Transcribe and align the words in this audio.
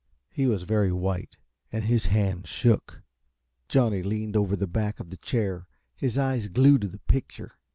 He 0.31 0.47
was 0.47 0.63
very 0.63 0.91
white, 0.91 1.37
and 1.71 1.83
his 1.83 2.07
hand 2.07 2.47
shook. 2.47 3.03
Johnny 3.69 4.01
leaned 4.01 4.35
over 4.35 4.55
the 4.55 4.65
back 4.65 4.99
of 4.99 5.11
the 5.11 5.17
chair, 5.17 5.67
his 5.95 6.17
eyes 6.17 6.47
glued 6.47 6.81
to 6.81 6.87
the 6.87 6.97
picture. 6.97 7.51